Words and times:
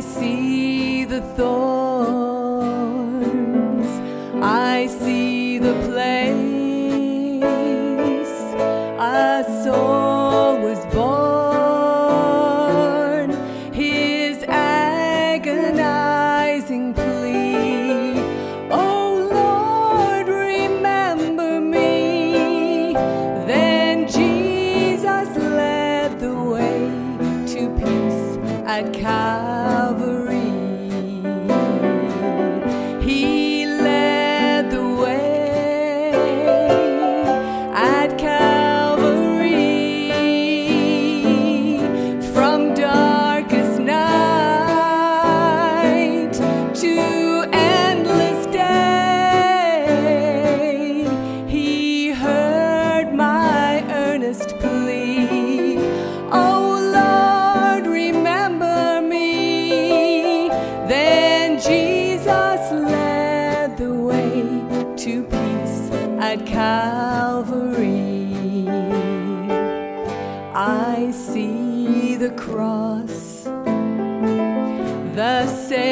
I 0.00 0.02
see 0.02 1.04
the 1.04 1.20
thorns, 1.36 2.00
I 4.42 4.86
see 4.86 5.58
the 5.58 5.74
place. 5.90 7.44
A 8.98 9.44
soul 9.62 10.56
was 10.62 10.78
born, 10.94 12.16
his 13.74 14.42
agonizing 14.48 15.74
plea. 16.94 18.14
Oh 18.70 19.28
Lord, 19.30 20.28
remember 20.28 21.60
me. 21.60 22.94
Then 23.46 24.08
Jesus 24.08 25.36
led 25.36 26.18
the 26.18 26.34
way 26.34 26.88
to 27.52 27.68
peace 27.78 28.38
at 28.66 28.94
Calvary. 28.94 29.79
At 66.30 66.46
Calvary. 66.46 68.28
I 70.54 71.10
see 71.10 72.14
the 72.14 72.30
cross, 72.30 73.42
the 75.16 75.46
Savior 75.48 75.89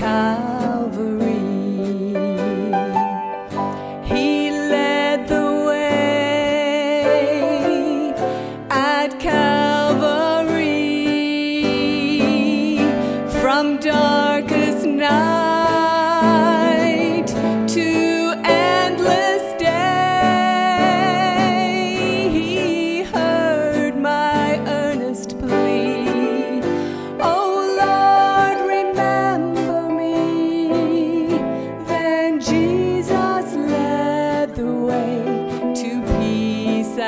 at 0.00 0.53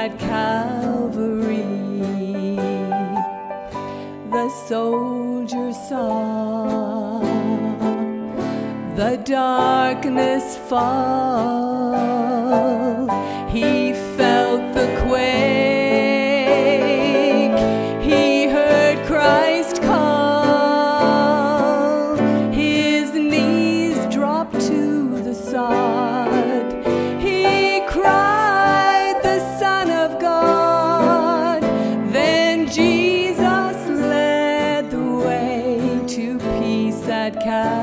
at 0.06 0.19
Calvary. 0.21 1.65
The 4.31 4.49
soldier 4.69 5.72
saw 5.72 7.21
the 8.94 9.17
darkness 9.25 10.56
fall. 10.69 11.97
He 13.55 13.75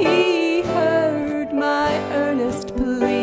He 0.01 0.61
heard 0.77 1.49
my 1.53 1.91
earnest 2.21 2.75
plea. 2.75 3.16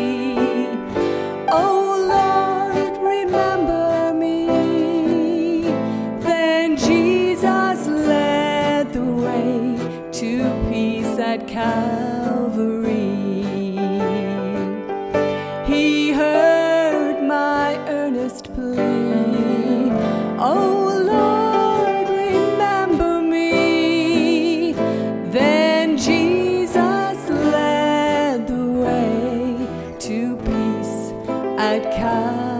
At 11.35 11.47
Calvary. 11.49 12.93
He 15.65 16.11
heard 16.13 17.21
my 17.27 17.75
earnest 17.89 18.53
plea. 18.53 19.91
Oh 20.39 20.79
Lord, 21.13 22.07
remember 22.07 23.21
me. 23.21 24.71
Then 25.37 25.97
Jesus 25.97 27.17
led 27.29 28.47
the 28.47 28.65
way 28.83 29.67
to 29.99 30.37
peace 30.37 31.11
at 31.59 31.83
Calvary. 31.97 32.54